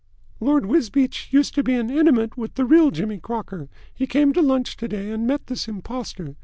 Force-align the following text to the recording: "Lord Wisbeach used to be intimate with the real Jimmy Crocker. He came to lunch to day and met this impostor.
"Lord 0.39 0.65
Wisbeach 0.65 1.27
used 1.31 1.53
to 1.53 1.61
be 1.61 1.75
intimate 1.75 2.35
with 2.35 2.55
the 2.55 2.65
real 2.65 2.89
Jimmy 2.89 3.19
Crocker. 3.19 3.69
He 3.93 4.07
came 4.07 4.33
to 4.33 4.41
lunch 4.41 4.75
to 4.77 4.87
day 4.87 5.11
and 5.11 5.27
met 5.27 5.45
this 5.45 5.67
impostor. 5.67 6.37